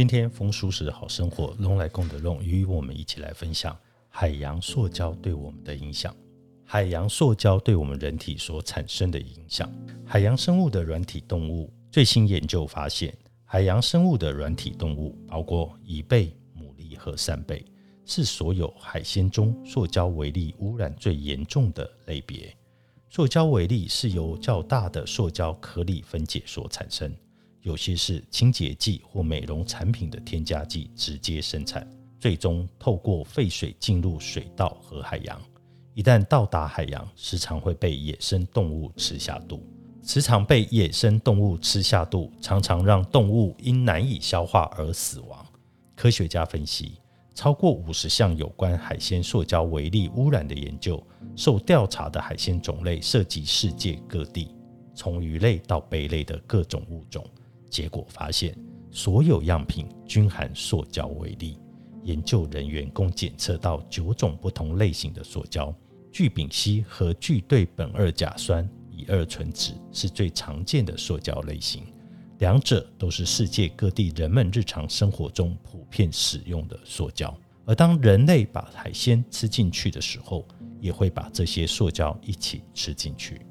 [0.00, 3.76] 今天风舒适好生活龙来共的龙与我们一起来分享
[4.08, 6.16] 海洋塑胶对我们的影响。
[6.64, 9.70] 海洋塑胶对我们人体所产生的影响。
[10.06, 13.14] 海洋生物的软体动物最新研究发现，
[13.44, 17.62] 海洋生物的软体动物包括贻贝、牡蛎和扇贝，
[18.06, 22.56] 是所有海鲜中塑胶微粒污染最严重的类别。
[23.10, 27.14] 塑胶微粒是由较大的塑胶颗粒分解所产生。
[27.62, 31.86] 有些是清洁剂或美容产品的添加剂直接生产，
[32.18, 35.40] 最终透过废水进入水道和海洋。
[35.94, 39.62] 一旦到达海洋，时常会被野生动物吃下肚。
[40.02, 45.46] 时常被野生动物吃下肚，常常让动物因难以消化而死亡。
[45.94, 46.92] 科学家分析，
[47.34, 51.06] 超过五十项有关海鲜塑胶微粒污染的研究，
[51.36, 54.54] 受调查的海鲜种类涉及世界各地，
[54.94, 57.22] 从鱼类到贝类的各种物种。
[57.70, 58.54] 结果发现，
[58.90, 61.56] 所有样品均含塑胶微粒。
[62.02, 65.74] 研究人员共检测到九种不同类型的塑胶。
[66.10, 71.84] 聚丙烯和聚对苯二甲酸乙二醇酯是最常见的塑胶类型，
[72.38, 77.32] 两者都是世界各地人们日常生活中普遍使用的塑胶。
[77.64, 80.44] 而当人类把海鲜吃进去的时候，
[80.80, 83.42] 也会把这些塑胶一起吃进去。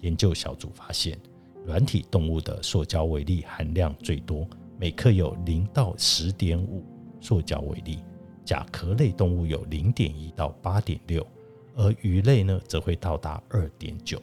[0.00, 1.18] 研究小组发现。
[1.66, 6.84] 软体动物的塑胶微粒含量最多，每克有零到十点五
[7.20, 7.98] 塑胶微粒。
[8.44, 11.26] 甲壳类动物有零点一到八点六，
[11.74, 14.22] 而鱼类呢则会到达二点九。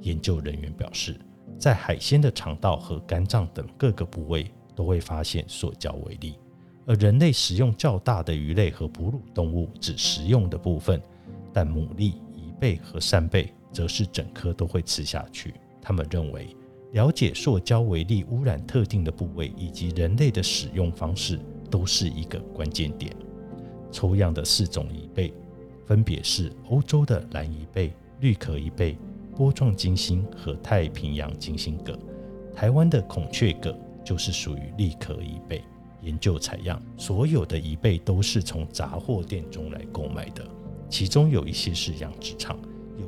[0.00, 1.20] 研究人员表示，
[1.58, 6.36] 在海鲜的肠道和肝脏等各个部位都会发现塑胶微粒，
[6.86, 10.98] 而人类食用较大的鱼类和哺乳动物只食用的部分，
[11.52, 15.52] 但牡蛎、贻贝和扇贝则是整颗都会吃下去。
[15.82, 16.48] 他们认为。
[16.92, 21.38] 了解塑胶微粒污染特定的部位以及人类的使用方式，
[21.70, 23.14] 都是一个关键点。
[23.92, 25.32] 抽样的四种贻贝，
[25.86, 28.96] 分别是欧洲的蓝贻贝、绿壳贻贝、
[29.36, 31.98] 波状金星和太平洋金星蛤。
[32.54, 35.62] 台湾的孔雀蛤就是属于绿壳贻贝。
[36.00, 40.46] 研究采样，所有的蚁贝都是从杂货店中来购买的，
[40.88, 42.56] 其中有一些是养殖场。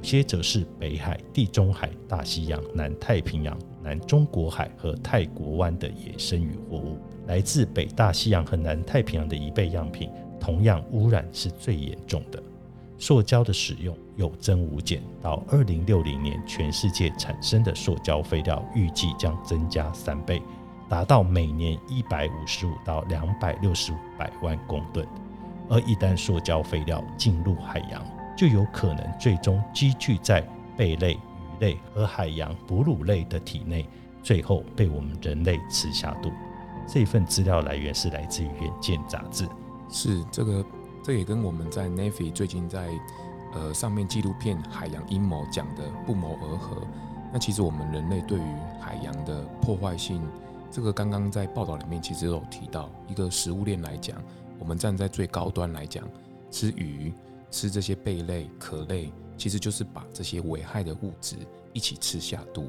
[0.01, 6.99] 有些则是北海、地中海、大西洋、南太平洋、南中国海和泰国湾的野生渔获物。
[7.27, 12.43] 来自北大西洋和南太平洋的一倍样品，同样污染是最严重的。
[12.97, 20.41] 塑胶的使用有增无减，到二零六零年，全世界产生的塑胶废料预计将增加三倍，
[20.89, 25.07] 达到每年一百五十五到两百六十五百万公吨。
[25.69, 28.03] 而一旦塑胶废料进入海洋，
[28.41, 30.43] 就有可能最终积聚在
[30.75, 31.19] 贝类、鱼
[31.61, 33.87] 类和海洋哺乳类的体内，
[34.23, 36.33] 最后被我们人类吃下肚。
[36.89, 39.47] 这一份资料来源是来自于《远见》杂志。
[39.91, 40.65] 是这个，
[41.05, 42.89] 这也跟我们在 Navy 最近在
[43.53, 46.79] 呃上面纪录片《海洋阴谋》讲的不谋而合。
[47.31, 50.27] 那其实我们人类对于海洋的破坏性，
[50.71, 54.17] 这个刚刚在报道里面其实有提到，一个食物链来讲，
[54.59, 56.03] 我们站在最高端来讲，
[56.51, 57.13] 吃鱼。
[57.51, 61.37] 吃这些贝类、壳类，其实就是把这些危害的物质
[61.73, 62.69] 一起吃下肚。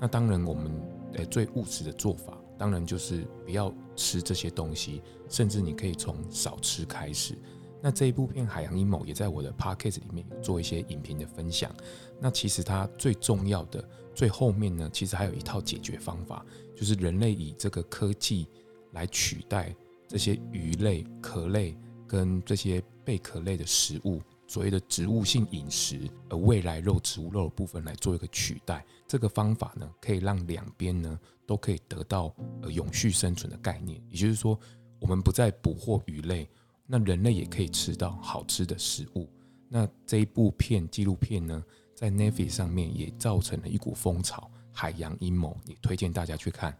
[0.00, 0.72] 那当然，我们
[1.14, 7.36] 呃最务实的做法，当然就是不要吃这些东西，甚至你可以从少吃开始。
[7.80, 11.74] 那这一部片《海洋阴谋》也在我的 podcast 里面做一些影评的分享。
[12.20, 18.46] 那其实它最重要的最后面呢，其实还有一套解决方法，就是人类以这个科技
[18.92, 19.74] 来取代
[20.06, 21.76] 这些鱼类、壳类
[22.12, 22.84] 跟这些。
[23.04, 32.32] 贝壳类的食物，所谓的植物性饮食，而未来肉、植物肉的部分来做一个取代，这个方法呢，可以让两边呢都可以得到
[32.62, 34.00] 呃永续生存的概念。
[34.08, 34.56] 也就是说，
[35.00, 36.48] 我们不再捕获鱼类，
[36.86, 39.28] 那人类也可以吃到好吃的食物。
[39.68, 41.60] 那这一部片纪录片呢，
[41.92, 46.72] 在 Navy 上面也造成了一股风潮，海洋阴谋也推荐大家去看。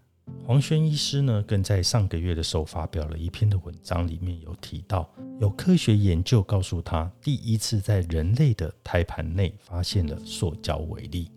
[0.46, 5.08] 黄轩医师呢，更在上个月的时候发表了一篇的文章，里面有提到，
[5.40, 11.30] 有科学研究告诉他，第一次在人类的胎盘内发现了塑胶微粒。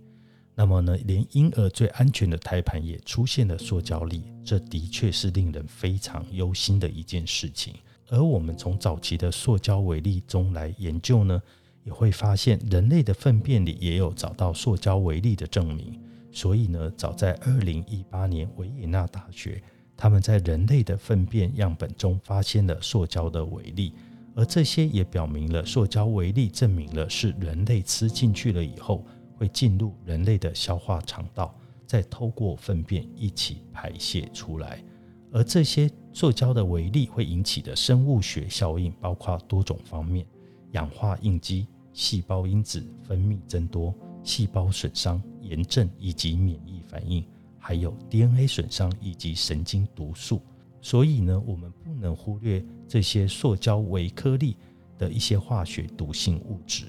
[0.55, 7.73] 那么呢，连婴儿最安全的胎盘也出现了塑胶粒，这的确是令人非常忧心的一件事情。
[8.09, 11.41] 而我们从早期的塑胶微粒中来研究呢，
[11.83, 15.99] 也会发现人类的粪便里也有找到塑胶微粒的证明。
[16.35, 19.63] 所以呢，早在二零一八年，维也纳大学
[19.95, 23.93] 他们在人类的粪便样本中发现了塑胶的微粒，
[24.35, 29.05] 而这些也表明了塑胶微粒证明了是人类吃进去了以后
[29.37, 34.83] 会进入人类的消化肠道，再透过粪便一起排泄出来。
[35.31, 40.25] 而这些塑胶的微粒会引起的生物学效应包括多种方面：
[40.71, 47.23] 氧化应激、细胞因子分泌增多、细胞损伤、炎症以及免疫反应，
[47.59, 50.41] 还有 DNA 损伤以及神经毒素。
[50.81, 54.57] 所以呢，我们不能忽略这些塑胶微颗粒
[54.97, 56.85] 的一些化学毒性物质。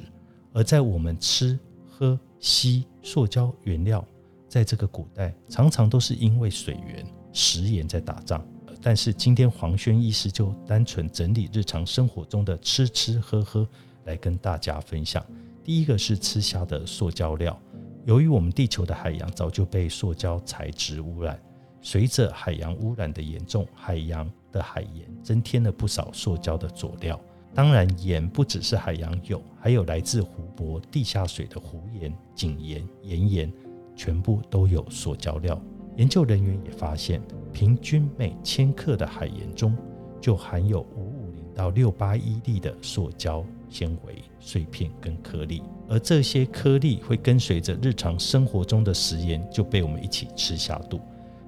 [0.52, 4.06] 而在我们吃、喝、吸塑胶原料，
[4.48, 7.06] 在这个古代常常都是因为水源。
[7.32, 8.42] 食盐在打仗，
[8.80, 13.68] 但是今天黄轩医师就单纯整理日常生活中的吃吃喝喝
[14.04, 15.22] 来跟大家分享。
[15.62, 17.60] 第一个是吃下的塑胶料，
[18.06, 21.36] 由于我们地球的海洋早就被塑胶材质污染，
[21.82, 27.20] 随着海洋污染的严重，海洋的海盐增添了不少塑胶的佐料。
[27.52, 33.52] 当然，盐不只是海洋有，还有来自湖泊、地下水的湖盐、井盐、盐盐，
[33.96, 35.60] 全部都有塑胶料。
[35.96, 37.20] 研究人员也发现，
[37.52, 39.76] 平均每千克的海盐中
[40.20, 51.00] 就含有五五零到六八一粒的塑胶纤维碎片跟颗粒，而这些颗粒会跟随着日常生活中的食盐就被我们一起吃下肚。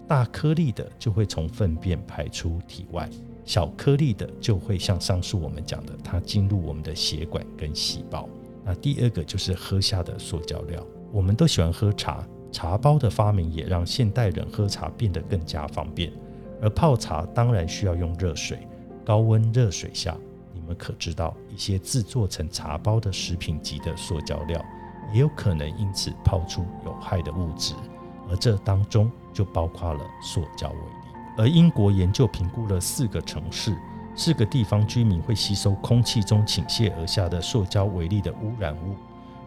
[0.07, 3.09] 大颗粒的就会从粪便排出体外，
[3.45, 8.29] 小颗粒的就会像上述我们讲的，它进入我们的血管跟细胞。
[8.65, 12.27] 那第二个就是喝下的塑胶料，我们都喜欢喝茶。
[12.51, 16.11] 茶包的发明也让现代人喝茶变得更加方便，
[16.63, 18.59] 而泡茶当然需要用热水。
[19.05, 20.17] 高温热水下，
[20.69, 24.63] 们可知道一些制作成茶包的食品级的塑胶料，
[25.13, 27.75] 也有可能因此泡出有害的物质，
[28.29, 31.09] 而这当中就包括了塑胶微粒。
[31.39, 33.75] 而英国研究评估了四个城市、
[34.15, 38.95] 四个地方居民会吸收空气中倾泻而下的塑胶微粒的污染物。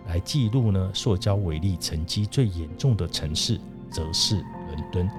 [0.08, 3.60] 来记录呢，塑胶微粒沉积最严重的城市
[3.92, 5.12] 则是伦敦，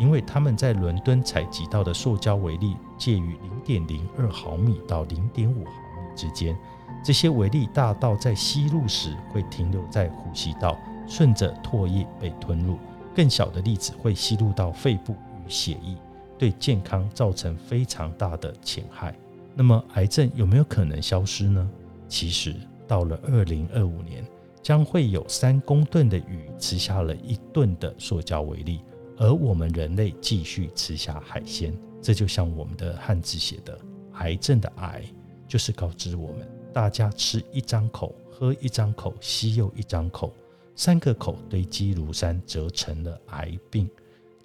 [0.00, 6.58] 因为他们在伦敦采集到的塑胶微粒介于零点零二毫米到零点五毫米之间。
[7.04, 10.76] 这些微粒大到在吸入时会停留在呼吸道，
[11.06, 12.76] 顺着唾液被吞入；
[13.14, 15.94] 更小的粒子会吸入到肺部与血液，
[16.36, 19.14] 对健康造成非常大的潜害。
[19.54, 21.70] 那么，癌症有没有可能消失呢？
[22.08, 22.56] 其实
[22.88, 24.24] 到了二零二五年。
[24.62, 28.82] 将会有三公吨的鱼吃下了一吨的塑胶微粒，
[29.20, 31.76] 而我们人类继续吃下海鲜。
[32.00, 33.78] 这就像我们的汉字写的
[34.16, 35.04] “癌症”的“癌”，
[35.46, 40.32] 就是告知我们：大家吃一张口，喝一张口，吸又一张口，
[40.74, 43.86] 三个口堆积如山，则成了癌病。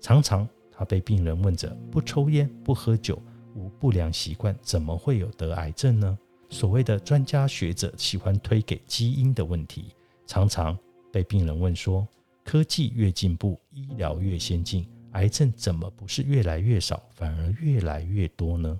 [0.01, 3.17] 常常他被病人问着：不抽烟、不喝酒、
[3.55, 6.19] 无不良习惯，怎么会有得癌症呢？
[6.49, 9.85] 所谓的专家学者喜欢推给基因的问题。
[10.27, 10.77] 常常
[11.09, 12.05] 被病人问说
[12.45, 18.77] ：“科技越进步，医疗越先进，癌症怎么不是越来越少，反而越来越多呢？”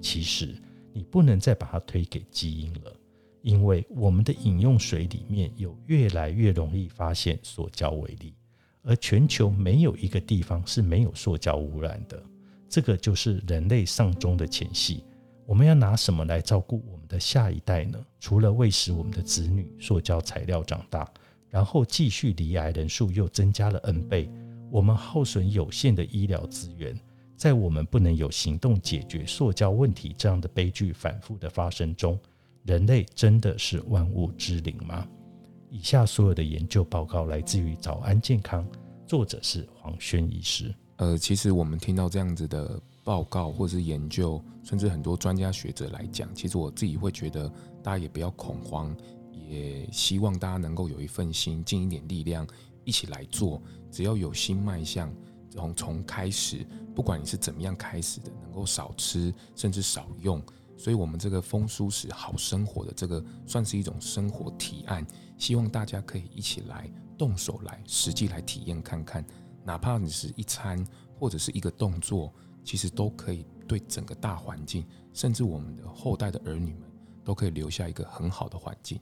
[0.00, 0.56] 其实，
[0.94, 2.92] 你不能再把它推给基因了，
[3.42, 8.34] 因为我们的饮用水里面有越来越容易发现塑胶微粒，
[8.82, 12.20] 而全球没有一个地方是没有塑胶污染的。
[12.66, 15.04] 这个就是人类丧钟的前戏。
[15.44, 18.02] 我们要拿什么来照顾我们的下一代呢？
[18.18, 21.06] 除了喂食我们的子女塑胶材料长大，
[21.52, 24.26] 然后继续离癌人数又增加了 N 倍，
[24.70, 26.98] 我们耗损有限的医疗资源，
[27.36, 32.18] 在我们不能有行动解决塑胶问题这样的悲剧反复的发生中，
[32.64, 35.06] 人类真的是万物之灵吗？
[35.68, 38.66] 以下所有的研究报告来自于早安健康，
[39.06, 40.74] 作者是黄轩医师。
[40.96, 42.80] 呃，其实我们听到这样子的。
[43.04, 48.96] 报告或是研究，甚至很多专家学者来讲，其实我自己会觉得，大家也不要恐慌，
[49.52, 52.46] 也希望大家能够有一份心，尽一点力量，
[52.84, 53.60] 一起来做。
[53.90, 55.14] 只要有心迈向，
[55.50, 60.42] 从从开始，不管你是怎么样开始的，能够少吃，甚至少用。
[60.78, 65.06] 所以，我们这个风舒食好生活的这个，算是一种生活提案，
[65.36, 69.24] 希望大家可以一起来动手来，实际来体验看看，
[69.64, 70.82] 哪怕你是一餐
[71.18, 72.32] 或者是一个动作。
[72.64, 76.82] 其实都可以对整个大环境，甚至我们的后代的儿女们，
[77.24, 79.00] 都可以留下一个很好的环境。